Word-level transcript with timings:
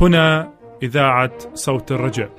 هنا 0.00 0.52
إذاعة 0.82 1.38
صوت 1.54 1.92
الرجاء. 1.92 2.30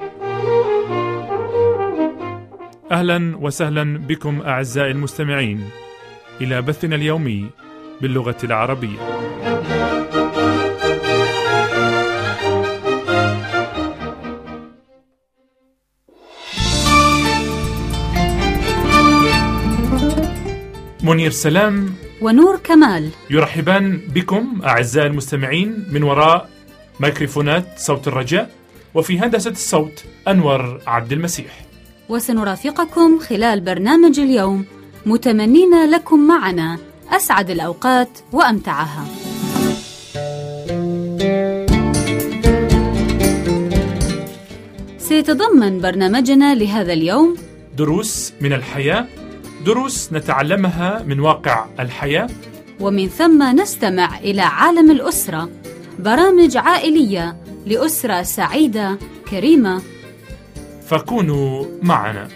أهلا 2.92 3.38
وسهلا 3.38 3.98
بكم 3.98 4.42
أعزائي 4.42 4.92
المستمعين 4.92 5.70
إلى 6.42 6.62
بثنا 6.62 6.96
اليومي 6.96 7.50
باللغة 8.02 8.38
العربية. 8.44 8.98
منير 21.04 21.32
سلام 21.32 21.94
ونور 22.22 22.58
كمال 22.64 23.10
يرحبان 23.30 24.02
بكم 24.16 24.62
أعزائي 24.66 25.08
المستمعين 25.08 25.86
من 25.92 26.04
وراء 26.04 26.51
ميكروفونات 27.02 27.66
صوت 27.78 28.08
الرجاء 28.08 28.50
وفي 28.94 29.20
هندسة 29.20 29.52
الصوت 29.52 30.04
أنور 30.28 30.82
عبد 30.88 31.12
المسيح. 31.12 31.62
وسنرافقكم 32.10 33.20
خلال 33.20 33.62
برنامج 33.62 34.20
اليوم 34.20 34.66
متمنين 35.06 35.92
لكم 35.92 36.28
معنا 36.28 36.78
أسعد 37.10 37.50
الأوقات 37.50 38.10
وأمتعها. 38.32 39.06
سيتضمن 44.98 45.82
برنامجنا 45.82 46.56
لهذا 46.56 46.94
اليوم 46.94 47.38
دروس 47.78 48.34
من 48.42 48.54
الحياة 48.54 49.08
دروس 49.66 50.14
نتعلمها 50.14 51.04
من 51.08 51.20
واقع 51.20 51.66
الحياة. 51.80 52.30
ومن 52.80 53.08
ثم 53.08 53.44
نستمع 53.44 54.18
إلى 54.18 54.42
عالم 54.42 54.92
الأسرة 54.92 55.50
برامج 56.02 56.58
عائلية 56.58 57.38
لأسرة 57.66 58.24
سعيدة 58.24 58.98
كريمة. 59.30 59.82
فكونوا 60.88 61.66
معنا. 61.82 62.28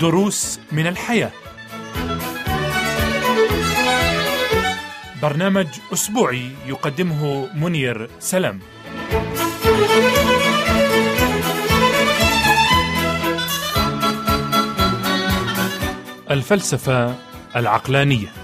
دروس 0.00 0.60
من 0.72 0.86
الحياة. 0.86 1.43
برنامج 5.24 5.66
أسبوعي 5.92 6.50
يقدمه 6.66 7.48
منير 7.54 8.10
سلام 8.18 8.60
الفلسفة 16.30 17.14
العقلانية. 17.56 18.43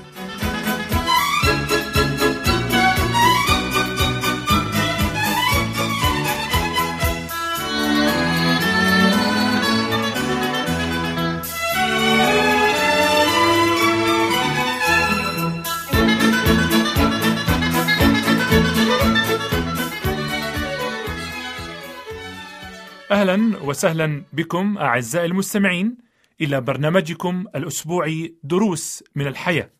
أهلا 23.31 23.63
وسهلا 23.63 24.25
بكم 24.33 24.79
أعزائي 24.79 25.27
المستمعين 25.27 25.97
إلى 26.41 26.61
برنامجكم 26.61 27.45
الأسبوعي 27.55 28.35
دروس 28.43 29.05
من 29.15 29.27
الحياة. 29.27 29.71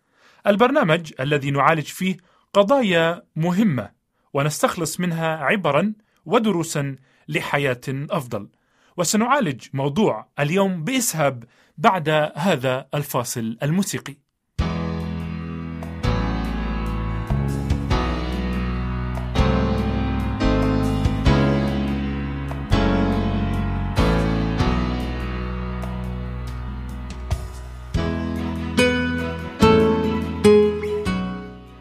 البرنامج 0.47 1.13
الذي 1.21 1.51
نعالج 1.51 1.85
فيه 1.85 2.17
قضايا 2.53 3.23
مهمة 3.37 3.91
ونستخلص 4.35 5.01
منها 5.01 5.37
عبرا 5.37 5.93
ودروسا 6.27 6.97
لحياة 7.29 7.81
أفضل. 7.89 8.49
وسنعالج 8.97 9.67
موضوع 9.73 10.29
اليوم 10.41 10.85
بإسهاب 10.85 11.45
بعد 11.79 12.09
هذا 12.35 12.89
الفاصل 12.95 13.57
الموسيقي. 13.63 14.17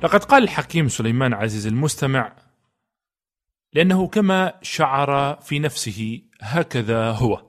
لقد 0.10 0.24
قال 0.24 0.44
الحكيم 0.44 0.88
سليمان 0.88 1.34
عزيز 1.34 1.68
المستمع 1.68 2.36
لأنه 3.74 4.08
كما 4.08 4.60
شعر 4.62 5.36
في 5.42 5.60
نفسه 5.60 6.22
هكذا 6.42 7.12
هو. 7.12 7.46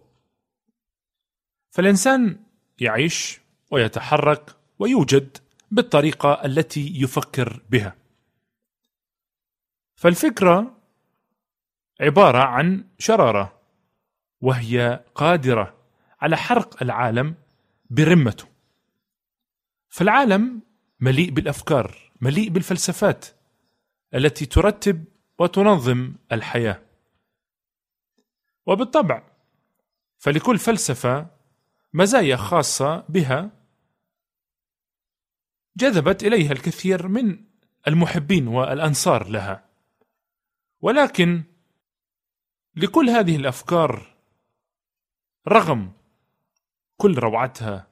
فالإنسان 1.70 2.44
يعيش 2.80 3.40
ويتحرك 3.70 4.56
ويوجد 4.78 5.36
بالطريقة 5.70 6.44
التي 6.44 7.02
يفكر 7.02 7.62
بها. 7.70 7.96
فالفكرة 9.94 10.76
عبارة 12.00 12.38
عن 12.38 12.84
شرارة 12.98 13.60
وهي 14.40 15.04
قادرة 15.14 15.74
على 16.20 16.36
حرق 16.36 16.82
العالم 16.82 17.34
برمته. 17.90 18.46
فالعالم 19.88 20.62
مليء 21.00 21.30
بالأفكار 21.30 22.09
مليء 22.20 22.48
بالفلسفات 22.48 23.26
التي 24.14 24.46
ترتب 24.46 25.04
وتنظم 25.38 26.14
الحياة. 26.32 26.82
وبالطبع 28.66 29.22
فلكل 30.18 30.58
فلسفة 30.58 31.26
مزايا 31.92 32.36
خاصة 32.36 33.04
بها 33.08 33.50
جذبت 35.76 36.22
إليها 36.22 36.52
الكثير 36.52 37.08
من 37.08 37.44
المحبين 37.88 38.48
والأنصار 38.48 39.28
لها. 39.28 39.64
ولكن 40.80 41.42
لكل 42.76 43.10
هذه 43.10 43.36
الأفكار 43.36 44.16
رغم 45.48 45.92
كل 46.96 47.18
روعتها 47.18 47.86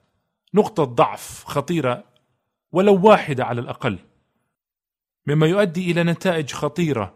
نقطة 0.55 0.85
ضعف 0.85 1.45
خطيرة 1.45 2.05
ولو 2.73 3.07
واحدة 3.09 3.45
على 3.45 3.61
الأقل. 3.61 4.08
مما 5.29 5.47
يؤدي 5.47 5.91
إلى 5.91 6.05
نتائج 6.05 6.53
خطيرة 6.53 7.15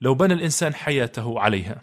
لو 0.00 0.14
بنى 0.14 0.34
الإنسان 0.34 0.74
حياته 0.74 1.40
عليها. 1.40 1.82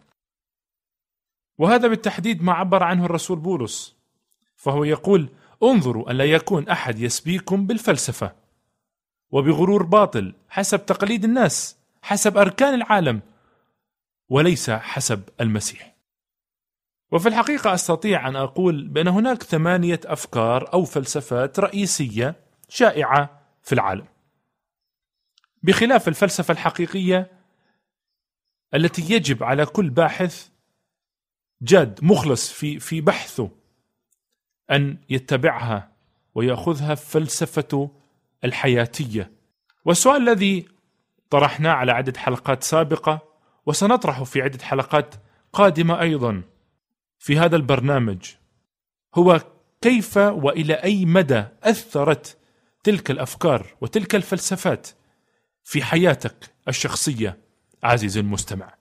وهذا 1.58 1.88
بالتحديد 1.88 2.44
ما 2.44 2.54
عبر 2.54 2.84
عنه 2.84 3.06
الرسول 3.06 3.40
بولس 3.40 3.96
فهو 4.56 4.84
يقول: 4.84 5.30
انظروا 5.64 6.12
الا 6.12 6.26
يكون 6.26 6.70
أحد 6.70 7.00
يسبيكم 7.00 7.68
بالفلسفة 7.68 8.36
وبغرور 9.32 9.84
باطل 9.84 10.34
حسب 10.50 10.86
تقاليد 10.86 11.24
الناس 11.24 11.78
حسب 12.02 12.38
أركان 12.38 12.74
العالم 12.74 13.22
وليس 14.30 14.70
حسب 14.70 15.24
المسيح. 15.42 15.96
وفي 17.12 17.30
الحقيقة 17.30 17.74
أستطيع 17.74 18.28
أن 18.28 18.36
أقول 18.36 18.88
بأن 18.88 19.08
هناك 19.08 19.44
ثمانية 19.44 20.00
أفكار 20.06 20.74
أو 20.74 20.84
فلسفات 20.84 21.60
رئيسية 21.60 22.36
شائعة 22.70 23.42
في 23.64 23.74
العالم. 23.74 24.17
بخلاف 25.64 26.08
الفلسفة 26.08 26.52
الحقيقية 26.52 27.32
التي 28.74 29.14
يجب 29.14 29.44
على 29.44 29.66
كل 29.66 29.90
باحث 29.90 30.50
جاد 31.62 32.00
مخلص 32.04 32.52
في 32.52 32.80
في 32.80 33.02
بحثه 33.02 33.50
أن 34.72 34.98
يتبعها 35.10 35.92
ويأخذها 36.36 36.96
فلسفة 36.96 37.90
الحياتية. 38.44 39.32
والسؤال 39.86 40.30
الذي 40.30 40.68
طرحناه 41.30 41.72
على 41.72 41.92
عدة 41.92 42.20
حلقات 42.20 42.64
سابقة 42.64 43.20
وسنطرحه 43.66 44.24
في 44.24 44.42
عدة 44.42 44.64
حلقات 44.64 45.16
قادمة 45.54 46.02
أيضا 46.02 46.42
في 47.20 47.40
هذا 47.40 47.56
البرنامج 47.56 48.26
هو 49.16 49.42
كيف 49.82 50.18
وإلى 50.18 50.74
أي 50.74 51.06
مدى 51.06 51.44
أثرت 51.64 52.38
تلك 52.84 53.12
الأفكار 53.12 53.76
وتلك 53.82 54.16
الفلسفات 54.16 54.88
في 55.70 55.84
حياتك 55.84 56.50
الشخصية 56.68 57.38
عزيزي 57.84 58.20
المستمع. 58.20 58.74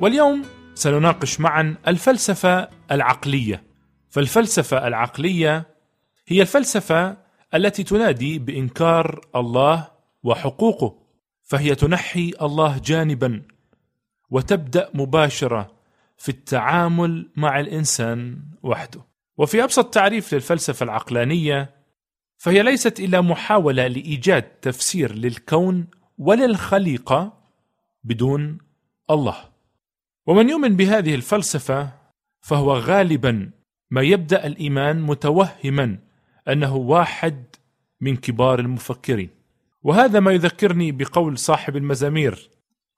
واليوم 0.00 0.44
سنناقش 0.74 1.40
معا 1.40 1.76
الفلسفة 1.88 2.68
العقلية. 2.90 3.62
فالفلسفة 4.10 4.86
العقلية 4.86 5.69
هي 6.30 6.42
الفلسفة 6.42 7.16
التي 7.54 7.82
تنادي 7.82 8.38
بإنكار 8.38 9.20
الله 9.36 9.88
وحقوقه 10.22 10.98
فهي 11.42 11.74
تنحي 11.74 12.32
الله 12.42 12.78
جانبا 12.78 13.42
وتبدأ 14.30 14.90
مباشرة 14.94 15.70
في 16.18 16.28
التعامل 16.28 17.30
مع 17.36 17.60
الإنسان 17.60 18.38
وحده. 18.62 19.00
وفي 19.36 19.64
أبسط 19.64 19.94
تعريف 19.94 20.34
للفلسفة 20.34 20.84
العقلانية 20.84 21.74
فهي 22.38 22.62
ليست 22.62 23.00
إلا 23.00 23.20
محاولة 23.20 23.86
لإيجاد 23.86 24.42
تفسير 24.42 25.14
للكون 25.14 25.86
وللخليقة 26.18 27.32
بدون 28.04 28.58
الله. 29.10 29.36
ومن 30.26 30.50
يؤمن 30.50 30.76
بهذه 30.76 31.14
الفلسفة 31.14 31.90
فهو 32.40 32.74
غالبا 32.74 33.50
ما 33.90 34.02
يبدأ 34.02 34.46
الإيمان 34.46 35.02
متوهما 35.02 35.98
أنه 36.48 36.76
واحد 36.76 37.44
من 38.00 38.16
كبار 38.16 38.58
المفكرين. 38.60 39.30
وهذا 39.82 40.20
ما 40.20 40.32
يذكرني 40.32 40.92
بقول 40.92 41.38
صاحب 41.38 41.76
المزامير. 41.76 42.50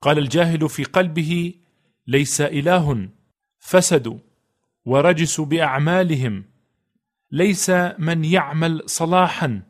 قال 0.02 0.18
الجاهل 0.18 0.68
في 0.68 0.84
قلبه 0.84 1.54
ليس 2.06 2.40
إله 2.40 3.08
فسدوا 3.58 4.18
ورجسوا 4.84 5.44
بأعمالهم 5.44 6.44
ليس 7.30 7.70
من 7.98 8.24
يعمل 8.24 8.82
صلاحا. 8.86 9.62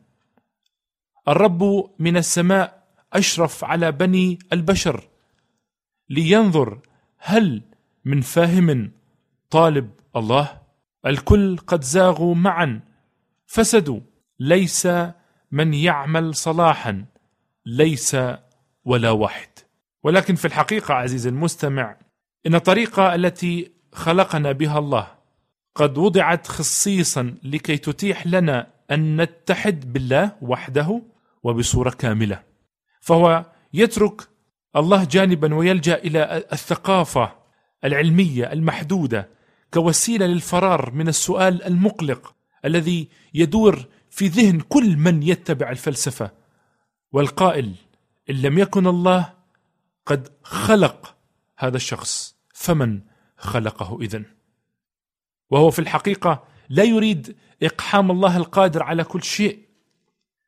الرب 1.27 1.89
من 1.99 2.17
السماء 2.17 2.83
أشرف 3.13 3.63
على 3.63 3.91
بني 3.91 4.39
البشر 4.53 5.07
لينظر 6.09 6.79
هل 7.17 7.61
من 8.05 8.21
فاهم 8.21 8.91
طالب 9.49 9.91
الله؟ 10.15 10.61
الكل 11.05 11.57
قد 11.57 11.83
زاغوا 11.83 12.35
معا 12.35 12.81
فسدوا 13.53 13.99
ليس 14.39 14.87
من 15.51 15.73
يعمل 15.73 16.35
صلاحا 16.35 17.05
ليس 17.65 18.17
ولا 18.85 19.11
واحد. 19.11 19.49
ولكن 20.03 20.35
في 20.35 20.45
الحقيقة 20.45 20.93
عزيزي 20.93 21.29
المستمع 21.29 21.97
إن 22.47 22.55
الطريقة 22.55 23.15
التي 23.15 23.71
خلقنا 23.91 24.51
بها 24.51 24.79
الله 24.79 25.07
قد 25.75 25.97
وضعت 25.97 26.47
خصيصا 26.47 27.35
لكي 27.43 27.77
تتيح 27.77 28.27
لنا 28.27 28.67
أن 28.91 29.21
نتحد 29.21 29.93
بالله 29.93 30.31
وحده 30.41 31.01
وبصورة 31.43 31.89
كاملة. 31.89 32.43
فهو 33.01 33.45
يترك 33.73 34.21
الله 34.75 35.03
جانبا 35.03 35.55
ويلجأ 35.55 35.95
إلى 35.95 36.43
الثقافة 36.53 37.35
العلمية 37.85 38.53
المحدودة 38.53 39.29
كوسيلة 39.73 40.25
للفرار 40.25 40.91
من 40.91 41.07
السؤال 41.07 41.63
المقلق 41.63 42.35
الذي 42.65 43.09
يدور 43.33 43.85
في 44.09 44.27
ذهن 44.27 44.59
كل 44.59 44.97
من 44.97 45.23
يتبع 45.23 45.69
الفلسفة. 45.69 46.31
والقائل 47.11 47.75
إن 48.29 48.35
لم 48.35 48.59
يكن 48.59 48.87
الله 48.87 49.33
قد 50.05 50.29
خلق 50.43 51.15
هذا 51.57 51.77
الشخص 51.77 52.35
فمن 52.53 53.01
خلقه 53.37 54.01
إذن؟ 54.01 54.25
وهو 55.49 55.71
في 55.71 55.79
الحقيقة 55.79 56.43
لا 56.69 56.83
يريد 56.83 57.35
إقحام 57.63 58.11
الله 58.11 58.37
القادر 58.37 58.83
على 58.83 59.03
كل 59.03 59.23
شيء 59.23 59.59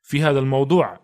في 0.02 0.22
هذا 0.22 0.38
الموضوع 0.38 1.00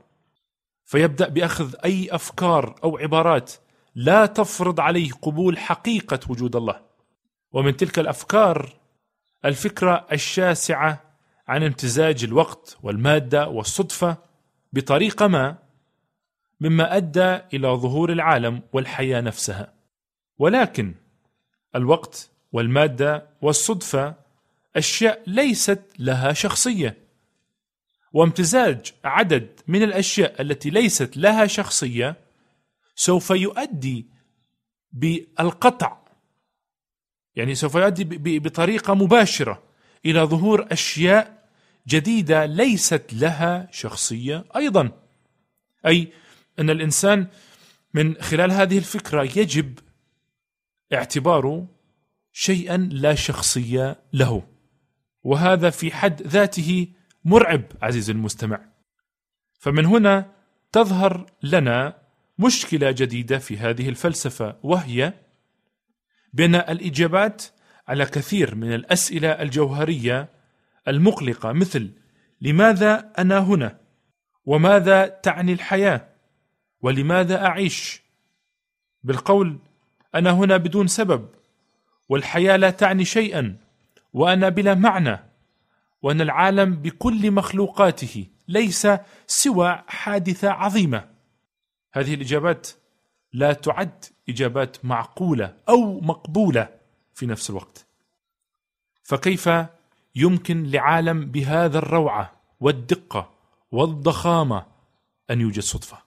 فيبدأ 0.84 1.28
بأخذ 1.28 1.74
أي 1.84 2.08
أفكار 2.10 2.74
أو 2.84 2.98
عبارات 2.98 3.52
لا 3.94 4.26
تفرض 4.26 4.80
عليه 4.80 5.10
قبول 5.12 5.58
حقيقة 5.58 6.20
وجود 6.28 6.56
الله. 6.56 6.80
ومن 7.52 7.76
تلك 7.76 7.98
الأفكار 7.98 8.81
الفكرة 9.44 10.06
الشاسعة 10.12 11.02
عن 11.48 11.62
امتزاج 11.62 12.24
الوقت 12.24 12.78
والمادة 12.82 13.48
والصدفة 13.48 14.16
بطريقه 14.72 15.26
ما 15.26 15.58
مما 16.60 16.96
أدى 16.96 17.38
إلى 17.54 17.68
ظهور 17.68 18.12
العالم 18.12 18.62
والحياة 18.72 19.20
نفسها. 19.20 19.72
ولكن 20.38 20.94
الوقت 21.76 22.30
والمادة 22.52 23.26
والصدفة 23.42 24.14
أشياء 24.76 25.22
ليست 25.26 25.82
لها 25.98 26.32
شخصية 26.32 26.96
وامتزاج 28.12 28.92
عدد 29.04 29.60
من 29.68 29.82
الأشياء 29.82 30.42
التي 30.42 30.70
ليست 30.70 31.16
لها 31.16 31.46
شخصية 31.46 32.16
سوف 32.94 33.30
يؤدي 33.30 34.06
بالقطع 34.92 36.01
يعني 37.36 37.54
سوف 37.54 37.74
يؤدي 37.74 38.38
بطريقة 38.38 38.94
مباشرة 38.94 39.62
إلى 40.06 40.20
ظهور 40.20 40.66
أشياء 40.72 41.48
جديدة 41.88 42.46
ليست 42.46 43.04
لها 43.12 43.68
شخصية 43.72 44.44
أيضا. 44.56 44.90
أي 45.86 46.12
أن 46.58 46.70
الإنسان 46.70 47.26
من 47.94 48.14
خلال 48.14 48.52
هذه 48.52 48.78
الفكرة 48.78 49.22
يجب 49.22 49.78
اعتباره 50.92 51.66
شيئا 52.32 52.76
لا 52.76 53.14
شخصية 53.14 53.96
له 54.12 54.42
وهذا 55.22 55.70
في 55.70 55.90
حد 55.90 56.22
ذاته 56.22 56.88
مرعب 57.24 57.62
عزيزي 57.82 58.12
المستمع. 58.12 58.60
فمن 59.58 59.86
هنا 59.86 60.32
تظهر 60.72 61.26
لنا 61.42 61.98
مشكلة 62.38 62.90
جديدة 62.90 63.38
في 63.38 63.58
هذه 63.58 63.88
الفلسفة 63.88 64.56
وهي 64.62 65.12
بان 66.32 66.54
الإجابات 66.54 67.42
على 67.88 68.06
كثير 68.06 68.54
من 68.54 68.72
الأسئلة 68.72 69.28
الجوهرية 69.28 70.28
المقلقة 70.88 71.52
مثل 71.52 71.90
لماذا 72.40 73.12
أنا 73.18 73.38
هنا؟ 73.38 73.78
وماذا 74.46 75.06
تعني 75.06 75.52
الحياة؟ 75.52 76.08
ولماذا 76.80 77.46
أعيش؟ 77.46 78.02
بالقول 79.04 79.58
أنا 80.14 80.30
هنا 80.30 80.56
بدون 80.56 80.86
سبب 80.86 81.28
والحياة 82.08 82.56
لا 82.56 82.70
تعني 82.70 83.04
شيئا 83.04 83.56
وأنا 84.12 84.48
بلا 84.48 84.74
معنى 84.74 85.18
وأن 86.02 86.20
العالم 86.20 86.76
بكل 86.76 87.30
مخلوقاته 87.30 88.26
ليس 88.48 88.88
سوى 89.26 89.82
حادثة 89.86 90.50
عظيمة. 90.50 91.08
هذه 91.92 92.14
الإجابات 92.14 92.68
لا 93.32 93.52
تعد 93.52 94.04
إجابات 94.28 94.84
معقولة 94.84 95.56
أو 95.68 96.00
مقبولة 96.00 96.68
في 97.14 97.26
نفس 97.26 97.50
الوقت. 97.50 97.86
فكيف 99.02 99.50
يمكن 100.14 100.62
لعالم 100.70 101.24
بهذا 101.26 101.78
الروعه 101.78 102.32
والدقة 102.60 103.30
والضخامة 103.70 104.66
أن 105.30 105.40
يوجد 105.40 105.62
صدفة؟ 105.62 105.98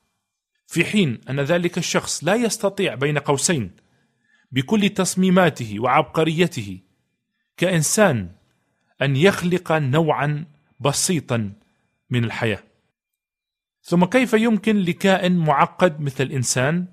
في 0.68 0.86
حين 0.86 1.22
أن 1.30 1.40
ذلك 1.40 1.78
الشخص 1.78 2.24
لا 2.24 2.36
يستطيع 2.36 2.96
بين 2.96 3.18
قوسين 3.18 3.72
بكل 4.52 4.90
تصميماته 4.90 5.80
وعبقريته 5.80 6.80
كإنسان 7.58 8.30
أن 9.02 9.16
يخلق 9.16 9.72
نوعا 9.72 10.46
بسيطا 10.80 11.54
من 12.10 12.24
الحياة. 12.24 12.64
ثم 13.84 14.06
كيف 14.06 14.34
يمكن 14.34 14.78
لكائن 14.78 15.38
معقد 15.38 16.02
مثل 16.02 16.24
الانسان 16.24 16.86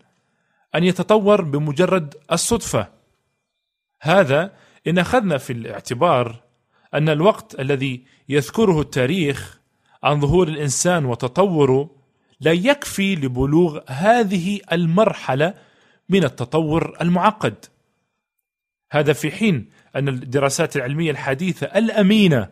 أن 0.74 0.84
يتطور 0.84 1.40
بمجرد 1.42 2.14
الصدفة. 2.32 2.88
هذا 4.00 4.52
إن 4.86 4.98
أخذنا 4.98 5.38
في 5.38 5.52
الاعتبار 5.52 6.42
أن 6.94 7.08
الوقت 7.08 7.60
الذي 7.60 8.04
يذكره 8.28 8.80
التاريخ 8.80 9.60
عن 10.02 10.20
ظهور 10.20 10.48
الإنسان 10.48 11.04
وتطوره 11.04 11.90
لا 12.40 12.52
يكفي 12.52 13.14
لبلوغ 13.16 13.80
هذه 13.86 14.60
المرحلة 14.72 15.54
من 16.08 16.24
التطور 16.24 16.96
المعقد. 17.00 17.64
هذا 18.92 19.12
في 19.12 19.30
حين 19.30 19.70
أن 19.96 20.08
الدراسات 20.08 20.76
العلمية 20.76 21.10
الحديثة 21.10 21.66
الأمينة 21.66 22.50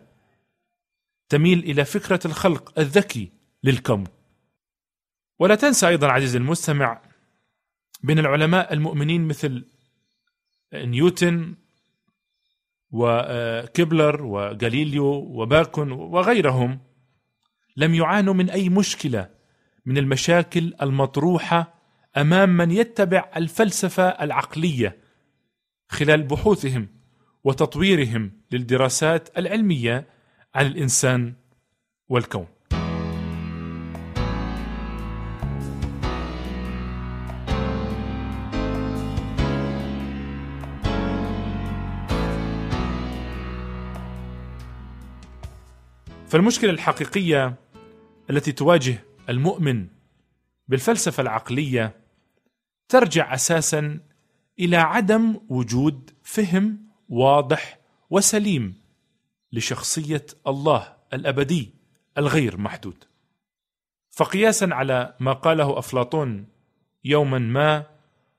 تميل 1.29 1.59
إلى 1.59 1.85
فكرة 1.85 2.21
الخلق 2.25 2.79
الذكي 2.79 3.33
للكون. 3.65 4.05
ولا 5.39 5.55
تنسى 5.55 5.89
أيضا 5.89 6.09
عزيزي 6.09 6.39
المستمع 6.39 7.01
بين 8.03 8.19
العلماء 8.19 8.73
المؤمنين 8.73 9.29
مثل 9.29 9.65
نيوتن 10.75 11.55
وكيبلر 12.91 14.23
وغاليليو 14.23 15.05
وباكون 15.07 15.93
وغيرهم 15.93 16.81
لم 17.77 17.95
يعانوا 17.95 18.35
من 18.35 18.51
أي 18.51 18.69
مشكلة 18.69 19.31
من 19.87 19.99
المشاكل 19.99 20.75
المطروحة 20.83 21.75
أمام 22.17 22.49
من 22.57 22.71
يتبع 22.71 23.31
الفلسفة 23.37 24.09
العقلية 24.09 24.97
خلال 25.89 26.23
بحوثهم 26.23 26.89
وتطويرهم 27.45 28.33
للدراسات 28.51 29.39
العلمية 29.39 30.09
عن 30.55 30.67
الإنسان 30.67 31.35
والكون. 32.09 32.47
فالمشكلة 46.31 46.71
الحقيقية 46.71 47.55
التي 48.31 48.53
تواجه 48.53 49.05
المؤمن 49.29 49.87
بالفلسفة 50.69 51.21
العقلية 51.21 51.97
ترجع 52.89 53.35
أساسا 53.35 54.01
إلى 54.59 54.77
عدم 54.77 55.41
وجود 55.49 56.11
فهم 56.23 56.89
واضح 57.09 57.79
وسليم 58.11 58.75
لشخصية 59.53 60.27
الله 60.47 60.97
الأبدي 61.13 61.75
الغير 62.19 62.57
محدود. 62.57 63.05
فقياسا 64.11 64.69
على 64.73 65.15
ما 65.21 65.33
قاله 65.33 65.79
أفلاطون 65.79 66.47
يوما 67.05 67.39
ما 67.39 67.87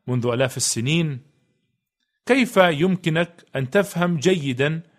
منذ 0.08 0.28
آلاف 0.28 0.58
السنين 0.58 1.20
كيف 2.26 2.58
يمكنك 2.58 3.46
أن 3.56 3.70
تفهم 3.70 4.18
جيدا 4.18 4.91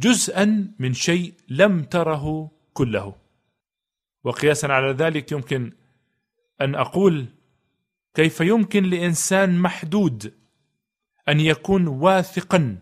جزءا 0.00 0.74
من 0.78 0.94
شيء 0.94 1.34
لم 1.48 1.84
تره 1.84 2.50
كله. 2.72 3.14
وقياسا 4.24 4.66
على 4.66 4.92
ذلك 4.92 5.32
يمكن 5.32 5.72
أن 6.60 6.74
أقول 6.74 7.26
كيف 8.14 8.40
يمكن 8.40 8.84
لإنسان 8.84 9.58
محدود 9.58 10.34
أن 11.28 11.40
يكون 11.40 11.88
واثقا 11.88 12.78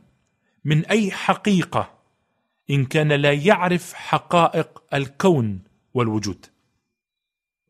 من 0.64 0.86
أي 0.86 1.10
حقيقة 1.10 1.98
إن 2.70 2.84
كان 2.84 3.12
لا 3.12 3.32
يعرف 3.32 3.92
حقائق 3.92 4.82
الكون 4.94 5.62
والوجود. 5.94 6.46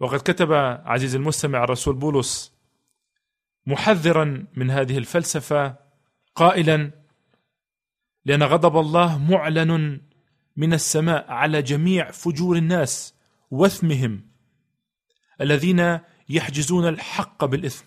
وقد 0.01 0.19
كتب 0.19 0.53
عزيز 0.85 1.15
المستمع 1.15 1.65
الرسول 1.65 1.95
بولس 1.95 2.53
محذرا 3.67 4.47
من 4.57 4.71
هذه 4.71 4.99
الفلسفة 4.99 5.77
قائلا 6.35 6.98
لأن 8.29 8.43
غضب 8.43 8.77
الله 8.77 9.19
معلن 9.19 10.01
من 10.57 10.73
السماء 10.73 11.31
على 11.31 11.63
جميع 11.63 12.11
فجور 12.11 12.57
الناس 12.57 13.15
وإثمهم 13.51 14.21
الذين 15.41 15.99
يحجزون 16.29 16.89
الحق 16.89 17.45
بالإثم 17.45 17.85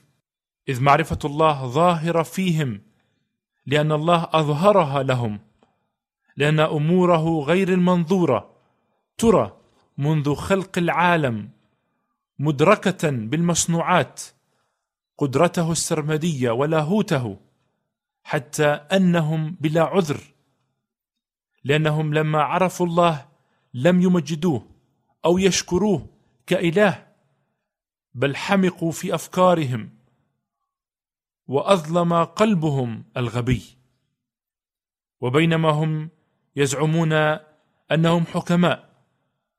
إذ 0.70 0.82
معرفة 0.82 1.20
الله 1.26 1.68
ظاهرة 1.68 2.24
فيهم 2.24 2.82
لأن 3.66 3.92
الله 3.92 4.30
أظهرها 4.32 5.04
لهم 5.04 5.40
لأن 6.38 6.60
أموره 6.60 7.40
غير 7.40 7.74
المنظورة 7.74 8.56
ترى 9.18 9.58
منذ 9.98 10.36
خلق 10.36 10.78
العالم 10.78 11.50
مدركة 12.40 13.10
بالمصنوعات 13.10 14.22
قدرته 15.18 15.72
السرمدية 15.72 16.52
ولاهوته 16.52 17.38
حتى 18.24 18.68
أنهم 18.68 19.58
بلا 19.60 19.84
عذر 19.84 20.31
لأنهم 21.64 22.14
لما 22.14 22.42
عرفوا 22.42 22.86
الله 22.86 23.28
لم 23.74 24.02
يمجدوه 24.02 24.68
أو 25.26 25.38
يشكروه 25.38 26.10
كإله 26.48 27.08
بل 28.14 28.36
حمقوا 28.36 28.92
في 28.92 29.16
أفكارهم 29.16 29.98
وأظلم 31.48 32.24
قلبهم 32.24 33.04
الغبي. 33.18 33.64
وبينما 35.22 35.70
هم 35.70 36.10
يزعمون 36.56 37.14
أنهم 37.92 38.26
حكماء 38.26 39.06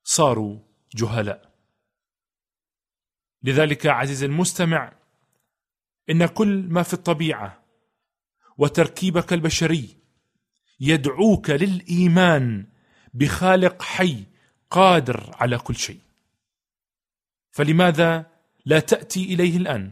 صاروا 0.05 0.59
جهلاء. 0.95 1.53
لذلك 3.43 3.87
عزيزي 3.87 4.27
المستمع 4.27 4.93
إن 6.11 6.27
كل 6.27 6.67
ما 6.69 6.83
في 6.83 6.95
الطبيعة 6.95 7.63
وتركيبك 8.59 9.33
البشري 9.33 10.02
يدعوك 10.85 11.51
للإيمان 11.51 12.67
بخالق 13.15 13.83
حي 13.83 14.25
قادر 14.71 15.31
على 15.35 15.59
كل 15.59 15.77
شيء. 15.77 15.99
فلماذا 17.51 18.27
لا 18.67 18.81
تأتي 18.81 19.35
إليه 19.35 19.57
الآن؟ 19.57 19.91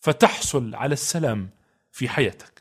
فتحصل 0.00 0.74
على 0.74 0.92
السلام 0.92 1.50
في 1.92 2.08
حياتك. 2.08 2.58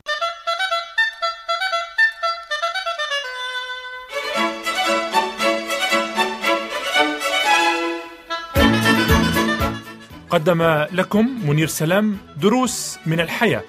قدم 10.30 10.64
لكم 10.92 11.50
منير 11.50 11.68
سلام 11.68 12.18
دروس 12.38 12.98
من 13.06 13.20
الحياة 13.20 13.64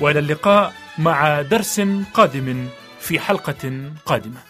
وإلى 0.00 0.18
اللقاء 0.18 0.74
مع 0.98 1.42
درس 1.42 1.80
قادم 2.14 2.68
في 3.06 3.20
حلقة 3.20 3.90
قادمة. 4.06 4.40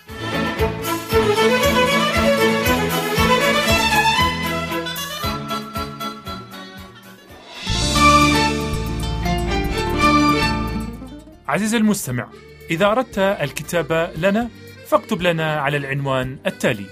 عزيزي 11.48 11.76
المستمع 11.76 12.28
إذا 12.70 12.86
أردت 12.86 13.18
الكتابة 13.18 14.06
لنا 14.12 14.48
فاكتب 14.86 15.22
لنا 15.22 15.60
على 15.60 15.76
العنوان 15.76 16.38
التالي 16.46 16.86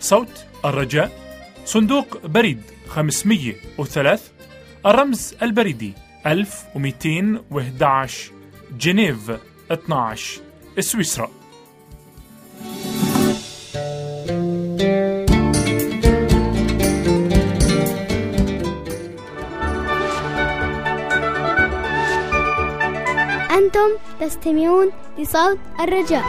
صوت 0.00 0.44
الرجاء 0.64 1.10
صندوق 1.64 2.26
بريد 2.26 2.62
503 2.88 4.20
الرمز 4.86 5.34
البريدي 5.42 5.92
1211 6.26 8.32
جنيف 8.78 9.30
12 9.72 10.40
سويسرا 10.80 11.30
أنتم 23.50 23.90
تستمعون 24.20 24.92
لصوت 25.18 25.58
الرجاء. 25.80 26.24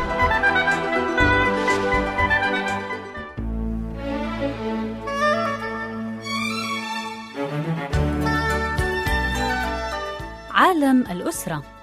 عالم 10.52 11.02
الأسرة. 11.12 11.77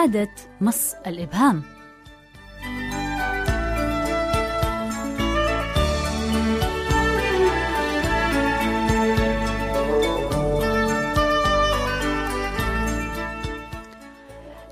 عادة 0.00 0.30
مص 0.60 0.94
الإبهام 0.94 1.62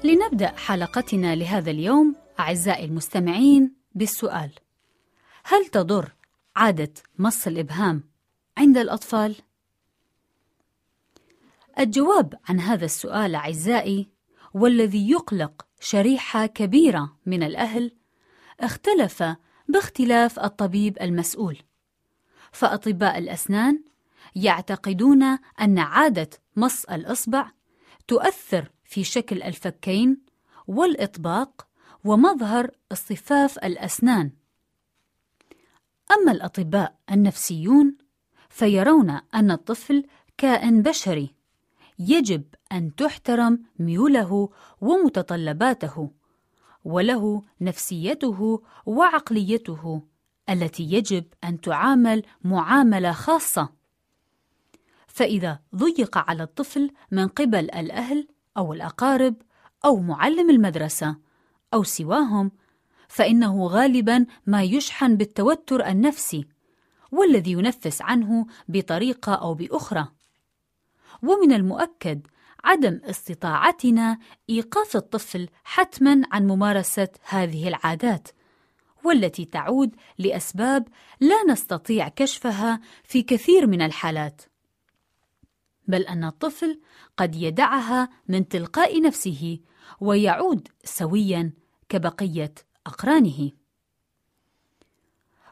لنبدأ 0.05 0.57
حلقتنا 0.57 1.35
لهذا 1.35 1.71
اليوم 1.71 2.17
أعزائي 2.41 2.85
المستمعين 2.85 3.75
بالسؤال 3.95 4.51
هل 5.45 5.67
تضر 5.67 6.13
عادة 6.57 6.93
مص 7.19 7.47
الإبهام 7.47 8.03
عند 8.59 8.79
الأطفال؟ 8.79 9.37
الجواب 11.79 12.35
عن 12.49 12.61
هذا 12.61 12.85
السؤال 12.85 13.35
أعزائي 13.35 14.18
والذي 14.55 15.11
يقلق 15.11 15.67
شريحة 15.81 16.47
كبيرة 16.47 17.17
من 17.27 17.43
الأهل 17.43 17.93
اختلف 18.61 19.25
باختلاف 19.69 20.39
الطبيب 20.39 20.99
المسؤول. 21.01 21.59
فأطباء 22.53 23.19
الأسنان 23.19 23.83
يعتقدون 24.37 25.23
أن 25.61 25.79
عادة 25.79 26.31
مص 26.57 26.85
الإصبع 26.85 27.51
تؤثر 28.09 28.71
في 28.85 29.05
شكل 29.05 29.43
الفكين 29.43 30.21
والإطباق 30.67 31.69
ومظهر 32.05 32.71
اصطفاف 32.93 33.59
الأسنان. 33.59 34.31
أما 36.13 36.33
الأطباء 36.33 36.99
النفسيون 37.11 37.97
فيرون 38.49 39.21
أن 39.35 39.51
الطفل 39.51 40.07
كائن 40.39 40.83
بشري 40.83 41.35
يجب 41.99 42.45
أن 42.73 42.95
تحترم 42.95 43.63
ميوله 43.79 44.51
ومتطلباته 44.81 46.11
وله 46.85 47.43
نفسيته 47.61 48.63
وعقليته 48.87 50.03
التي 50.51 50.83
يجب 50.83 51.25
أن 51.45 51.61
تعامل 51.61 52.23
معاملة 52.45 53.13
خاصة. 53.13 53.69
فإذا 55.07 55.61
ضيق 55.77 56.19
على 56.19 56.43
الطفل 56.43 56.91
من 57.11 57.29
قبل 57.29 57.71
الأهل 57.71 58.29
أو 58.57 58.73
الأقارب 58.73 59.35
أو 59.85 59.97
معلم 60.01 60.51
المدرسة 60.51 61.17
أو 61.75 61.83
سواهم 61.83 62.51
فإنه 63.09 63.67
غالبا 63.67 64.27
ما 64.47 64.63
يشحن 64.63 65.17
بالتوتر 65.17 65.87
النفسي 65.87 66.47
والذي 67.13 67.53
ينفس 67.53 68.03
عنه 68.03 68.47
بطريقة 68.69 69.35
أو 69.35 69.55
بأخرى. 69.55 70.09
ومن 71.23 71.53
المؤكد 71.53 72.27
عدم 72.65 73.01
استطاعتنا 73.05 74.19
إيقاف 74.51 74.97
الطفل 74.97 75.49
حتما 75.65 76.23
عن 76.33 76.47
ممارسة 76.47 77.09
هذه 77.23 77.69
العادات 77.69 78.29
والتي 79.05 79.45
تعود 79.45 79.97
لأسباب 80.19 80.89
لا 81.21 81.45
نستطيع 81.49 82.09
كشفها 82.09 82.81
في 83.05 83.23
كثير 83.23 83.67
من 83.67 83.83
الحالات. 83.83 84.43
بل 85.87 86.03
أن 86.03 86.25
الطفل 86.25 86.81
قد 87.17 87.37
يدعها 87.37 88.09
من 88.29 88.49
تلقاء 88.49 89.03
نفسه 89.03 89.59
ويعود 90.01 90.69
سويا 90.85 91.53
كبقية 91.89 92.55
أقرانه. 92.87 93.51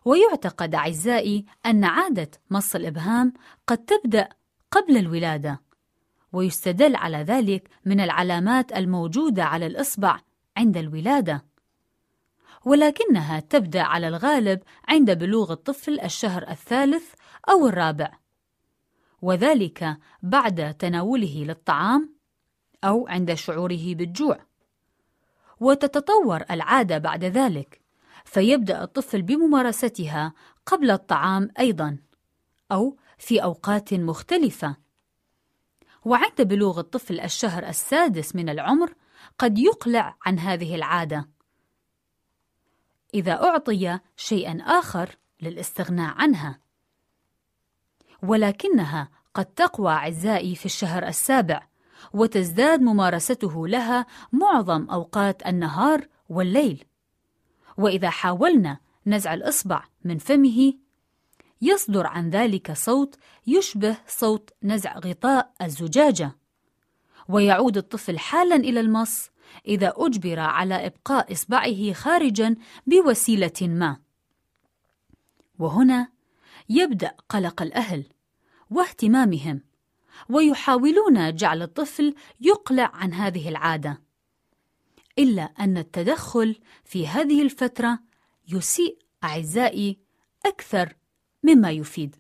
ويعتقد 0.04 0.75
أعزائي 0.75 1.44
أن 1.66 1.84
عادة 1.84 2.30
مص 2.50 2.75
الإبهام 2.75 3.32
قد 3.66 3.78
تبدأ 3.78 4.28
قبل 4.70 4.96
الولادة. 4.96 5.65
ويستدل 6.37 6.97
على 6.97 7.16
ذلك 7.16 7.69
من 7.85 8.00
العلامات 8.00 8.73
الموجودة 8.73 9.45
على 9.45 9.66
الإصبع 9.66 10.21
عند 10.57 10.76
الولادة. 10.76 11.45
ولكنها 12.64 13.40
تبدأ 13.40 13.83
على 13.83 14.09
الغالب 14.09 14.62
عند 14.88 15.11
بلوغ 15.11 15.52
الطفل 15.52 16.00
الشهر 16.00 16.50
الثالث 16.50 17.14
أو 17.49 17.66
الرابع. 17.66 18.19
وذلك 19.23 19.97
بعد 20.23 20.75
تناوله 20.75 21.45
للطعام 21.45 22.14
أو 22.85 23.09
عند 23.09 23.35
شعوره 23.35 23.95
بالجوع. 23.95 24.38
وتتطور 25.61 26.45
العادة 26.50 26.99
بعد 26.99 27.25
ذلك 27.25 27.81
فيبدأ 28.25 28.83
الطفل 28.83 29.23
بممارستها 29.23 30.33
قبل 30.66 30.90
الطعام 30.90 31.49
أيضا 31.59 31.99
أو 32.73 32.97
في 33.19 33.43
أوقات 33.43 33.95
مختلفة. 33.95 34.86
وعند 36.06 36.42
بلوغ 36.42 36.78
الطفل 36.78 37.20
الشهر 37.20 37.68
السادس 37.68 38.36
من 38.36 38.48
العمر 38.48 38.94
قد 39.38 39.58
يقلع 39.58 40.16
عن 40.26 40.38
هذه 40.38 40.75
العادة. 40.75 41.28
إذا 43.14 43.32
أعطي 43.32 43.98
شيئا 44.16 44.62
آخر 44.62 45.16
للاستغناء 45.42 46.14
عنها. 46.14 46.60
ولكنها 48.22 49.10
قد 49.34 49.44
تقوى 49.44 49.92
أعزائي 49.92 50.54
في 50.54 50.66
الشهر 50.66 51.06
السابع 51.06 51.66
وتزداد 52.12 52.80
ممارسته 52.80 53.68
لها 53.68 54.06
معظم 54.32 54.90
أوقات 54.90 55.46
النهار 55.46 56.08
والليل. 56.28 56.84
وإذا 57.78 58.10
حاولنا 58.10 58.78
نزع 59.06 59.34
الإصبع 59.34 59.84
من 60.04 60.18
فمه 60.18 60.75
يصدر 61.62 62.06
عن 62.06 62.30
ذلك 62.30 62.72
صوت 62.72 63.16
يشبه 63.46 63.96
صوت 64.08 64.50
نزع 64.62 64.98
غطاء 64.98 65.52
الزجاجة. 65.62 66.36
ويعود 67.28 67.76
الطفل 67.76 68.18
حالا 68.18 68.56
إلى 68.56 68.80
المص 68.80 69.30
إذا 69.66 69.92
أجبر 69.96 70.38
على 70.38 70.86
إبقاء 70.86 71.32
إصبعه 71.32 71.92
خارجا 71.92 72.56
بوسيلة 72.86 73.52
ما. 73.62 73.96
وهنا 75.58 76.08
يبدأ 76.68 77.14
قلق 77.28 77.62
الأهل 77.62 78.04
واهتمامهم 78.70 79.62
ويحاولون 80.28 81.34
جعل 81.34 81.62
الطفل 81.62 82.14
يقلع 82.40 82.90
عن 82.94 83.12
هذه 83.12 83.48
العادة 83.48 84.02
إلا 85.18 85.42
أن 85.42 85.78
التدخل 85.78 86.60
في 86.84 87.08
هذه 87.08 87.42
الفترة 87.42 87.99
يسيء 88.49 88.99
أعزائي 89.25 89.99
أكثر 90.47 90.97
مما 91.42 91.70
يفيد 91.70 92.16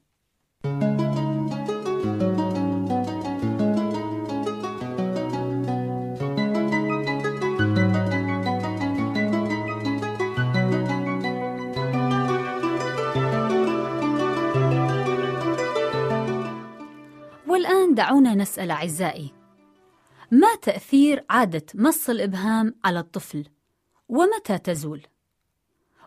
والآن 17.46 17.94
دعونا 17.94 18.34
نسأل 18.34 18.70
أعزائي 18.70 19.32
ما 20.30 20.54
تأثير 20.62 21.24
عادة 21.30 21.66
مص 21.74 22.10
الإبهام 22.10 22.74
على 22.84 22.98
الطفل؟ 22.98 23.44
ومتى 24.08 24.58
تزول؟ 24.58 25.02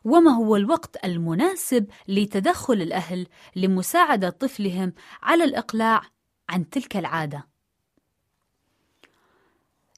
وما 0.03 0.31
هو 0.31 0.55
الوقت 0.55 1.05
المناسب 1.05 1.85
لتدخل 2.07 2.73
الأهل 2.73 3.27
لمساعدة 3.55 4.29
طفلهم 4.29 4.93
على 5.21 5.43
الإقلاع 5.43 6.01
عن 6.49 6.69
تلك 6.69 6.97
العادة؟ 6.97 7.47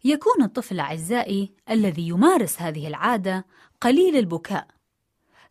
يكون 0.03 0.43
الطفل 0.43 0.79
أعزائي 0.79 1.53
الذي 1.69 2.07
يمارس 2.07 2.61
هذه 2.61 2.87
العادة 2.87 3.45
قليل 3.81 4.17
البكاء. 4.17 4.67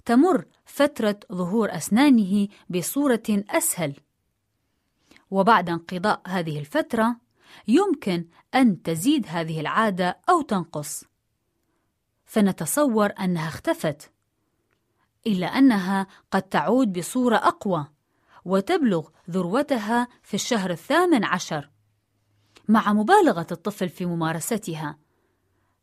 تمر 0.05 0.45
فترة 0.65 1.21
ظهور 1.33 1.77
أسنانه 1.77 2.49
بصورة 2.71 3.23
أسهل. 3.29 3.95
وبعد 5.31 5.71
انقضاء 5.71 6.23
هذه 6.27 6.59
الفترة 6.59 7.17
يمكن 7.69 8.25
أن 8.55 8.83
تزيد 8.83 9.27
هذه 9.29 9.61
العادة 9.61 10.21
أو 10.29 10.43
تنقص. 10.43 11.05
فنتصور 12.25 13.13
أنها 13.21 13.49
اختفت. 13.49 14.11
إلا 15.27 15.47
أنها 15.47 16.07
قد 16.31 16.43
تعود 16.43 16.99
بصورة 16.99 17.37
أقوى 17.37 17.87
وتبلغ 18.45 19.09
ذروتها 19.31 20.09
في 20.23 20.35
الشهر 20.35 20.71
الثامن 20.71 21.25
عشر 21.25 21.71
مع 22.69 22.93
مبالغة 22.93 23.47
الطفل 23.53 23.89
في 23.89 24.07
ممارستها 24.07 24.99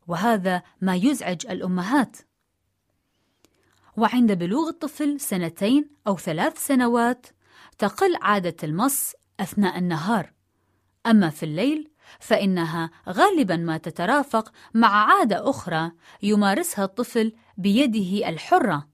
وهذا 0.06 0.62
ما 0.80 0.94
يزعج 0.94 1.46
الأمهات. 1.46 2.16
وعند 3.96 4.32
بلوغ 4.32 4.68
الطفل 4.68 5.20
سنتين 5.20 5.90
أو 6.06 6.16
ثلاث 6.16 6.66
سنوات 6.66 7.26
تقل 7.78 8.16
عادة 8.22 8.56
المص 8.62 9.12
أثناء 9.40 9.78
النهار. 9.78 10.32
أما 11.06 11.30
في 11.30 11.42
الليل 11.42 11.90
فإنها 12.20 12.90
غالبا 13.08 13.56
ما 13.56 13.78
تترافق 13.78 14.52
مع 14.74 14.88
عادة 14.88 15.50
أخرى 15.50 15.92
يمارسها 16.22 16.84
الطفل 16.84 17.32
بيده 17.56 18.28
الحرة. 18.28 18.88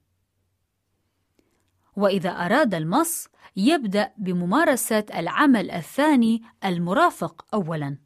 وإذا 1.96 2.30
أراد 2.30 2.74
المص 2.74 3.28
يبدأ 3.56 4.12
بممارسة 4.18 5.04
العمل 5.14 5.70
الثاني 5.70 6.42
المرافق 6.64 7.46
أولا 7.54 7.98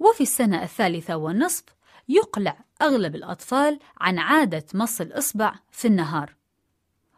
وفي 0.00 0.20
السنة 0.20 0.62
الثالثة 0.62 1.16
والنصف 1.16 1.64
يقلع 2.08 2.58
أغلب 2.82 3.14
الأطفال 3.14 3.78
عن 4.00 4.18
عادة 4.18 4.64
مص 4.74 5.00
الإصبع 5.00 5.54
في 5.70 5.88
النهار 5.88 6.34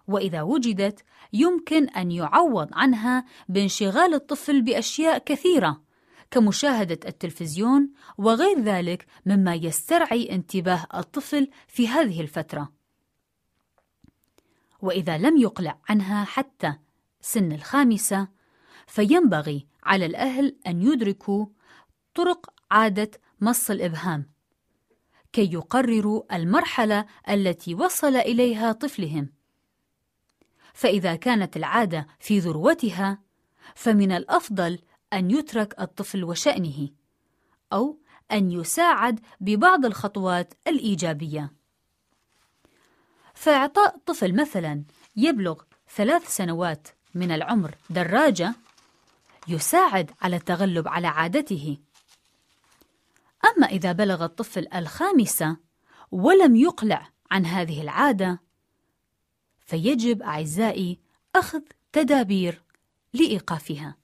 وإذا 0.09 0.43
وجدت 0.43 1.05
يمكن 1.33 1.89
أن 1.89 2.11
يعوض 2.11 2.69
عنها 2.73 3.25
بانشغال 3.49 4.15
الطفل 4.15 4.63
بأشياء 4.63 5.19
كثيرة 5.19 5.83
كمشاهدة 6.31 6.99
التلفزيون 7.09 7.91
وغير 8.19 8.61
ذلك 8.61 9.07
مما 9.27 9.55
يسترعي 9.55 10.33
انتباه 10.33 10.87
الطفل 10.95 11.51
في 11.69 11.89
هذه 11.89 12.21
الفترة. 12.21 12.76
وإذا 14.87 15.19
لم 15.19 15.37
يقلع 15.37 15.79
عنها 15.89 16.25
حتى 16.25 16.75
سن 17.21 17.53
الخامسة 17.53 18.29
فينبغي 18.87 19.67
على 19.85 20.07
الأهل 20.07 20.57
أن 20.67 20.83
يدركوا 20.83 21.47
طرق 22.15 22.51
عادة 22.71 23.11
مص 23.41 23.71
الإبهام 23.71 24.31
كي 25.33 25.53
يقرروا 25.53 26.37
المرحلة 26.37 27.07
التي 27.29 27.75
وصل 27.75 28.17
إليها 28.17 28.73
طفلهم. 28.73 29.33
فإذا 30.75 31.17
كانت 31.17 31.57
العادة 31.57 32.07
في 32.21 32.39
ذروتها 32.39 33.19
فمن 33.75 34.13
الأفضل 34.13 34.79
أن 35.13 35.31
يترك 35.31 35.81
الطفل 35.81 36.25
وشأنه 36.25 36.89
أو 37.73 37.99
أن 38.33 38.51
يساعد 38.51 39.21
ببعض 39.41 39.87
الخطوات 39.87 40.55
الإيجابية. 40.67 41.53
فإعطاء 43.37 43.99
طفل 44.07 44.35
مثلا 44.41 44.85
يبلغ 45.17 45.63
ثلاث 45.95 46.37
سنوات 46.37 46.89
من 47.15 47.33
العمر 47.33 47.75
دراجة 47.91 48.55
يساعد 49.49 50.11
على 50.23 50.37
التغلب 50.37 50.89
على 50.89 51.07
عادته 51.07 51.79
أما 53.45 53.67
إذا 53.67 53.93
بلغ 53.93 54.25
الطفل 54.25 54.69
الخامسة 54.75 55.57
ولم 56.11 56.57
يقلع 56.57 57.11
عن 57.31 57.47
هذه 57.47 57.83
العادة 57.83 58.41
فيجب 59.67 60.23
أعزائي 60.23 61.01
أخذ 61.35 61.61
تدابير 61.93 62.63
لإيقافها. 63.15 63.97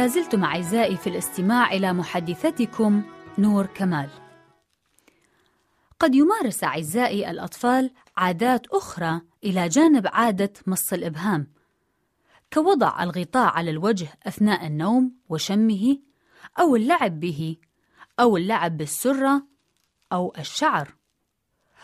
لازلتم 0.00 0.44
أعزائي 0.44 0.96
في 0.96 1.06
الاستماع 1.06 1.72
إلى 1.72 1.92
محدثتكم 1.92 3.02
نور 3.38 3.66
كمال. 3.66 4.10
قد 5.98 6.14
يمارس 6.14 6.64
أعزائي 6.64 7.30
الأطفال 7.30 7.90
عادات 8.16 8.66
أخرى 8.66 9.20
إلى 9.44 9.68
جانب 9.68 10.06
عادة 10.06 10.52
مص 10.66 10.92
الإبهام، 10.92 11.52
كوضع 12.52 13.02
الغطاء 13.02 13.52
على 13.52 13.70
الوجه 13.70 14.08
أثناء 14.26 14.66
النوم 14.66 15.12
وشمه، 15.28 15.98
أو 16.58 16.76
اللعب 16.76 17.20
به، 17.20 17.56
أو 18.20 18.36
اللعب 18.36 18.76
بالسرة، 18.76 19.46
أو 20.12 20.32
الشعر. 20.38 20.94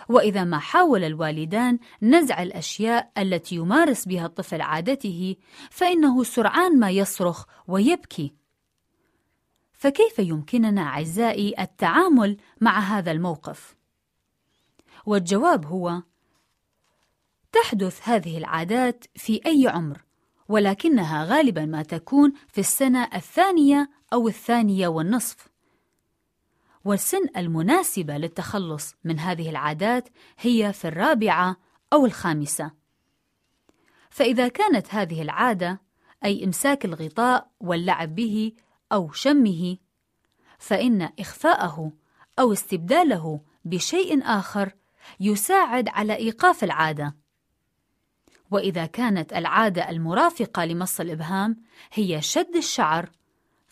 وإذا 0.09 0.45
ما 0.45 0.59
حاول 0.59 1.05
الوالدان 1.05 1.79
نزع 2.03 2.43
الأشياء 2.43 3.11
التي 3.19 3.55
يمارس 3.55 4.05
بها 4.09 4.27
الطفل 4.27 4.61
عادته، 4.61 5.37
فإنه 5.71 6.25
سرعان 6.25 6.79
ما 6.79 6.91
يصرخ 6.91 7.45
ويبكي. 7.69 8.35
فكيف 9.73 10.19
يمكننا 10.19 10.83
أعزائي 10.83 11.55
التعامل 11.59 12.37
مع 12.61 12.79
هذا 12.79 13.11
الموقف؟ 13.11 13.77
والجواب 15.07 15.67
هو: 15.67 16.03
تحدث 17.53 18.09
هذه 18.09 18.39
العادات 18.39 19.05
في 19.15 19.41
أي 19.47 19.69
عمر، 19.69 20.05
ولكنها 20.49 21.25
غالبا 21.25 21.65
ما 21.65 21.83
تكون 21.83 22.33
في 22.49 22.59
السنة 22.59 23.09
الثانية 23.15 23.91
أو 24.13 24.29
الثانية 24.29 24.89
والنصف. 24.89 25.56
والسن 26.87 27.27
المناسبة 27.37 28.17
للتخلص 28.17 28.95
من 29.05 29.19
هذه 29.19 29.51
العادات 29.51 30.09
هي 30.39 30.73
في 30.73 30.89
الرابعة 30.89 31.57
أو 31.93 32.07
الخامسة. 32.07 32.71
فإذا 34.11 34.49
كانت 34.49 34.95
هذه 34.95 35.23
العادة 35.23 35.81
أي 36.25 36.45
إمساك 36.45 36.85
الغطاء 36.85 37.51
واللعب 37.61 38.15
به 38.15 38.53
أو 38.93 39.13
شمه، 39.13 39.77
فإن 40.59 41.09
إخفاءه 41.21 41.93
أو 42.39 42.53
استبداله 42.53 43.41
بشيء 43.65 44.23
آخر 44.25 44.73
يساعد 45.21 45.89
على 45.89 46.17
إيقاف 46.17 46.65
العادة. 46.65 47.17
وإذا 48.51 48.87
كانت 48.87 49.33
العادة 49.33 49.91
المرافقة 49.91 50.65
لمص 50.65 51.01
الإبهام 51.01 51.57
هي 51.93 52.23
شد 52.23 52.57
الشعر، 52.57 53.11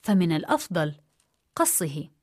فمن 0.03 0.33
الأفضل 0.33 0.95
قصه. 1.57 2.14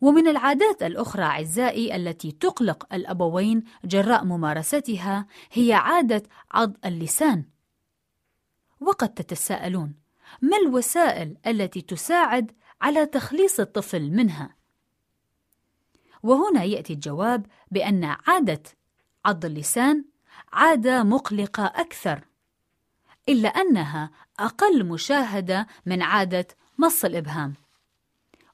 ومن 0.00 0.28
العادات 0.28 0.82
الأخرى 0.82 1.22
أعزائي 1.22 1.96
التي 1.96 2.32
تقلق 2.32 2.94
الأبوين 2.94 3.64
جراء 3.84 4.24
ممارستها 4.24 5.26
هي 5.52 5.72
عادة 5.72 6.22
عض 6.50 6.76
اللسان. 6.84 7.44
وقد 8.80 9.08
تتساءلون: 9.14 9.94
ما 10.42 10.56
الوسائل 10.56 11.36
التي 11.46 11.80
تساعد 11.80 12.52
على 12.80 13.06
تخليص 13.06 13.60
الطفل 13.60 14.10
منها؟ 14.10 14.56
وهنا 16.22 16.64
يأتي 16.64 16.92
الجواب 16.92 17.46
بأن 17.70 18.04
عادة 18.04 18.62
عض 19.24 19.44
اللسان 19.44 20.04
عادة 20.52 21.02
مقلقة 21.02 21.66
أكثر، 21.66 22.24
إلا 23.28 23.48
أنها 23.48 24.10
أقل 24.38 24.84
مشاهدة 24.84 25.66
من 25.86 26.02
عادة 26.02 26.46
مص 26.78 27.04
الإبهام. 27.04 27.54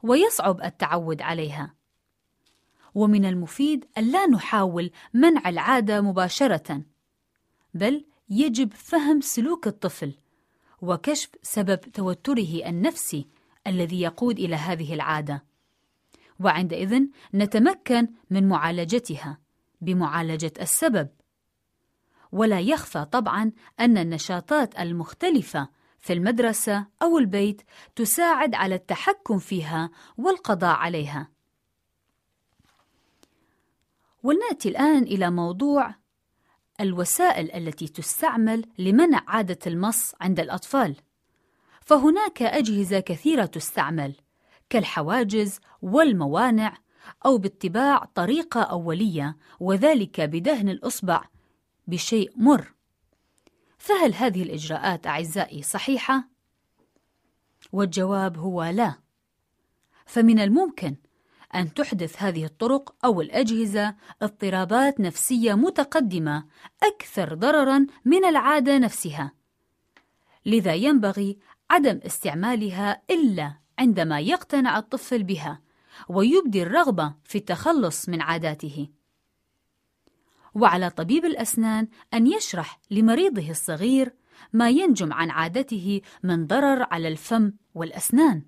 ويصعب 0.05 0.63
التعود 0.63 1.23
عليها. 1.23 1.75
ومن 2.95 3.25
المفيد 3.25 3.85
ألا 3.99 4.27
نحاول 4.27 4.91
منع 5.15 5.49
العادة 5.49 6.01
مباشرة 6.01 6.83
بل 7.75 8.05
يجب 8.29 8.73
فهم 8.73 9.21
سلوك 9.21 9.67
الطفل 9.67 10.15
وكشف 10.83 11.31
سبب 11.43 11.81
توتره 11.81 12.69
النفسي 12.69 13.29
الذي 13.67 14.01
يقود 14.01 14.39
إلى 14.39 14.57
هذه 14.57 14.95
العادة. 14.95 15.45
وعندئذ 16.41 17.03
نتمكن 17.35 18.09
من 18.31 18.49
معالجتها 18.49 19.39
بمعالجة 19.81 20.53
السبب. 20.61 21.09
ولا 22.33 22.61
يخفى 22.61 23.05
طبعا 23.05 23.53
أن 23.81 23.99
النشاطات 23.99 24.79
المختلفة 24.79 25.69
في 26.05 26.13
المدرسة 26.13 26.87
أو 27.03 27.19
البيت 27.19 27.63
تساعد 27.97 28.55
على 28.55 28.75
التحكم 28.75 29.39
فيها 29.39 29.91
والقضاء 30.19 30.77
عليها. 30.77 31.29
ولنأتي 34.23 34.69
الآن 34.69 35.03
إلى 35.03 35.31
موضوع 35.31 35.95
الوسائل 36.81 37.53
التي 37.53 37.89
تستعمل 37.89 38.65
لمنع 38.79 39.25
عادة 39.29 39.59
المص 39.67 40.15
عند 40.21 40.41
الأطفال. 40.41 40.97
فهناك 41.81 42.43
أجهزة 42.43 43.01
كثيرة 43.01 43.45
تستعمل 43.45 44.15
كالحواجز 44.71 45.61
والموانع 45.83 46.77
أو 47.27 47.39
باتباع 47.39 48.05
طريقة 48.15 48.61
أولية 48.63 49.37
وذلك 49.61 50.21
بدهن 50.21 50.69
الإصبع 50.69 51.25
بشيء 51.87 52.33
مر 52.37 52.74
فهل 53.85 54.15
هذه 54.15 54.43
الإجراءات 54.43 55.07
أعزائي 55.07 55.63
صحيحة؟ 55.63 56.29
والجواب 57.73 58.39
هو 58.39 58.65
لا. 58.65 58.95
فمن 60.07 60.39
الممكن 60.39 60.97
أن 61.55 61.75
تحدث 61.75 62.23
هذه 62.23 62.45
الطرق 62.45 62.95
أو 63.05 63.21
الأجهزة 63.21 63.95
اضطرابات 64.23 65.01
نفسية 65.01 65.55
متقدمة 65.55 66.45
أكثر 66.83 67.35
ضرراً 67.35 67.87
من 68.05 68.25
العادة 68.25 68.79
نفسها. 68.79 69.33
لذا 70.47 70.75
ينبغي 70.75 71.39
عدم 71.71 72.01
استعمالها 72.07 73.03
إلا 73.11 73.55
عندما 73.79 74.21
يقتنع 74.21 74.79
الطفل 74.79 75.23
بها 75.23 75.61
ويبدي 76.09 76.63
الرغبة 76.63 77.15
في 77.25 77.39
التخلص 77.39 78.09
من 78.09 78.21
عاداته. 78.21 78.89
وعلى 80.55 80.91
طبيب 80.91 81.25
الأسنان 81.25 81.89
أن 82.15 82.27
يشرح 82.27 82.81
لمريضه 82.91 83.51
الصغير 83.51 84.15
ما 84.53 84.71
ينجم 84.71 85.13
عن 85.13 85.31
عادته 85.31 86.01
من 86.23 86.47
ضرر 86.47 86.87
على 86.91 87.09
الفم 87.09 87.53
والأسنان، 87.75 88.43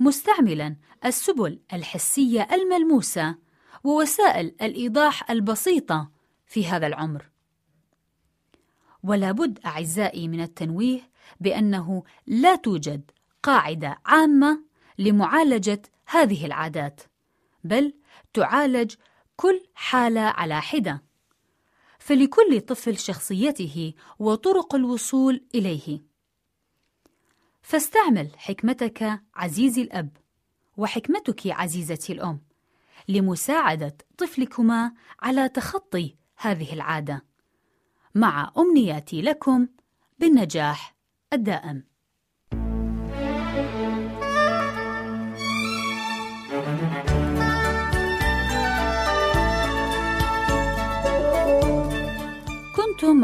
مستعملا 0.00 0.76
السبل 1.04 1.60
الحسية 1.72 2.48
الملموسة 2.52 3.36
ووسائل 3.84 4.54
الإيضاح 4.62 5.30
البسيطة 5.30 6.10
في 6.46 6.66
هذا 6.66 6.86
العمر. 6.86 7.30
ولا 9.02 9.32
بد 9.32 9.58
أعزائي 9.66 10.28
من 10.28 10.40
التنويه 10.40 11.00
بأنه 11.40 12.04
لا 12.26 12.56
توجد 12.56 13.10
قاعدة 13.42 13.98
عامة 14.06 14.64
لمعالجة 14.98 15.82
هذه 16.06 16.46
العادات، 16.46 17.00
بل 17.64 17.94
تعالج 18.32 18.94
كل 19.36 19.66
حالة 19.74 20.20
على 20.20 20.62
حدة. 20.62 21.02
فلكل 22.04 22.60
طفل 22.60 22.98
شخصيته 22.98 23.94
وطرق 24.18 24.74
الوصول 24.74 25.44
إليه. 25.54 26.02
فاستعمل 27.62 28.28
حكمتك 28.36 29.22
عزيزي 29.34 29.82
الأب 29.82 30.16
وحكمتك 30.76 31.46
عزيزتي 31.46 32.12
الأم 32.12 32.40
لمساعدة 33.08 33.96
طفلكما 34.18 34.92
على 35.20 35.48
تخطي 35.48 36.16
هذه 36.36 36.72
العادة. 36.72 37.24
مع 38.14 38.52
أمنياتي 38.58 39.22
لكم 39.22 39.68
بالنجاح 40.18 40.96
الدائم. 41.32 41.84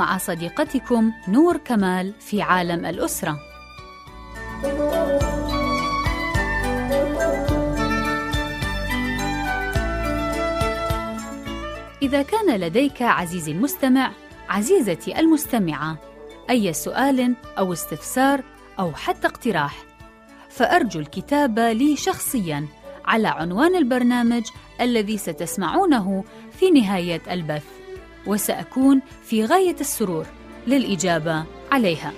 مع 0.01 0.19
صديقتكم 0.19 1.13
نور 1.29 1.57
كمال 1.57 2.13
في 2.21 2.43
عالم 2.43 2.87
الأسرة. 2.87 3.39
إذا 12.03 12.23
كان 12.23 12.61
لديك 12.61 13.03
عزيزي 13.03 13.53
المستمع، 13.53 14.13
عزيزتي 14.49 15.21
المستمعة، 15.21 15.99
أي 16.51 16.73
سؤال 16.73 17.37
أو 17.59 17.73
استفسار 17.73 18.41
أو 18.79 18.93
حتى 18.93 19.27
اقتراح، 19.27 19.77
فأرجو 20.49 21.01
الكتابة 21.01 21.73
لي 21.73 21.97
شخصياً 21.97 22.67
على 23.05 23.29
عنوان 23.29 23.77
البرنامج 23.77 24.45
الذي 24.81 25.19
ستسمعونه 25.19 26.25
في 26.53 26.71
نهاية 26.71 27.23
البث. 27.31 27.80
وسأكون 28.27 29.01
في 29.23 29.45
غاية 29.45 29.77
السرور 29.81 30.27
للإجابة 30.67 31.45
عليها. 31.73 32.13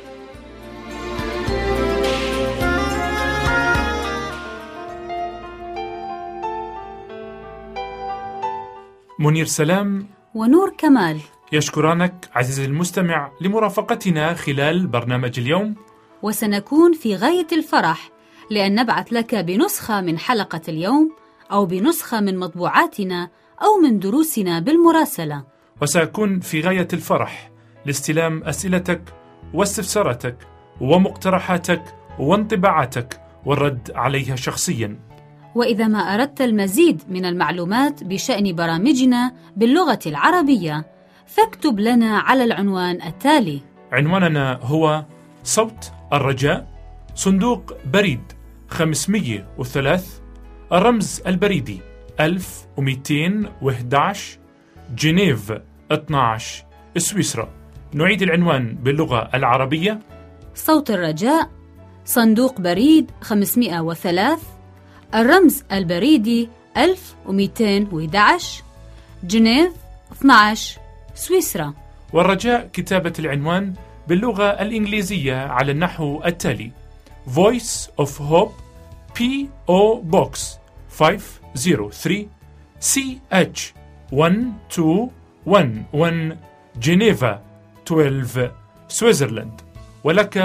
منير 9.18 9.46
سلام 9.46 10.06
ونور 10.34 10.74
كمال. 10.78 11.20
يشكرانك 11.52 12.30
عزيزي 12.34 12.64
المستمع 12.64 13.32
لمرافقتنا 13.40 14.34
خلال 14.34 14.86
برنامج 14.86 15.38
اليوم. 15.38 15.74
وسنكون 16.22 16.92
في 16.92 17.16
غاية 17.16 17.46
الفرح 17.52 18.10
لأن 18.50 18.74
نبعث 18.74 19.12
لك 19.12 19.34
بنسخة 19.34 20.00
من 20.00 20.18
حلقة 20.18 20.60
اليوم 20.68 21.10
أو 21.52 21.66
بنسخة 21.66 22.20
من 22.20 22.38
مطبوعاتنا 22.38 23.30
أو 23.62 23.80
من 23.82 23.98
دروسنا 23.98 24.60
بالمراسلة. 24.60 25.51
وسأكون 25.82 26.40
في 26.40 26.60
غاية 26.60 26.88
الفرح 26.92 27.50
لاستلام 27.86 28.44
أسئلتك 28.44 29.02
واستفساراتك 29.54 30.36
ومقترحاتك 30.80 31.82
وانطباعاتك 32.18 33.20
والرد 33.46 33.90
عليها 33.94 34.36
شخصيا. 34.36 34.98
وإذا 35.54 35.86
ما 35.86 35.98
أردت 35.98 36.40
المزيد 36.40 37.02
من 37.08 37.24
المعلومات 37.24 38.04
بشأن 38.04 38.54
برامجنا 38.54 39.32
باللغة 39.56 39.98
العربية 40.06 40.86
فاكتب 41.26 41.80
لنا 41.80 42.18
على 42.18 42.44
العنوان 42.44 43.02
التالي. 43.02 43.60
عنواننا 43.92 44.58
هو 44.62 45.04
صوت 45.44 45.92
الرجاء 46.12 46.68
صندوق 47.14 47.76
بريد 47.92 48.20
503 48.68 50.02
الرمز 50.72 51.22
البريدي 51.26 51.80
1211 52.20 54.38
جنيف 54.94 55.52
12 55.94 56.64
سويسرا. 56.96 57.48
نعيد 57.92 58.22
العنوان 58.22 58.74
باللغة 58.74 59.30
العربية. 59.34 60.00
صوت 60.54 60.90
الرجاء 60.90 61.50
صندوق 62.04 62.60
بريد 62.60 63.10
503 63.20 64.38
الرمز 65.14 65.64
البريدي 65.72 66.48
1211 66.76 68.62
جنيف 69.24 69.72
12 70.12 70.78
سويسرا. 71.14 71.74
والرجاء 72.12 72.66
كتابة 72.72 73.12
العنوان 73.18 73.74
باللغة 74.08 74.44
الإنجليزية 74.44 75.36
على 75.36 75.72
النحو 75.72 76.22
التالي. 76.24 76.70
Voice 77.26 77.88
of 78.04 78.10
Hope 78.18 78.52
P.O. 79.18 80.02
Box 80.10 80.58
503 80.98 82.28
CH 82.80 83.60
1211 85.46 86.36
جنيفا 86.76 87.42
12 87.86 88.50
سويسرلاند 88.88 89.60
ولك 90.04 90.38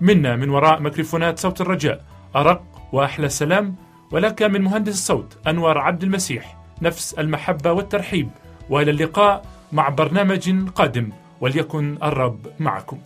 منا 0.00 0.36
من 0.36 0.50
وراء 0.50 0.80
ميكروفونات 0.80 1.38
صوت 1.38 1.60
الرجاء. 1.60 2.04
أرق 2.36 2.62
وأحلى 2.92 3.28
سلام. 3.28 3.76
ولك 4.10 4.42
من 4.42 4.60
مهندس 4.60 4.92
الصوت 4.92 5.38
أنور 5.46 5.78
عبد 5.78 6.02
المسيح. 6.02 6.56
نفس 6.82 7.14
المحبة 7.14 7.72
والترحيب. 7.72 8.28
وإلى 8.70 8.90
اللقاء 8.90 9.44
مع 9.72 9.88
برنامج 9.88 10.68
قادم. 10.68 11.08
وليكن 11.40 11.98
الرب 12.02 12.46
معكم. 12.58 12.98